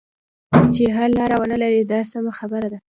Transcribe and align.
چې 0.73 0.83
حل 0.97 1.11
لاره 1.19 1.35
ونه 1.39 1.55
لري 1.63 1.81
دا 1.83 1.99
سمه 2.11 2.31
خبره 2.39 2.67
ده. 2.71 2.77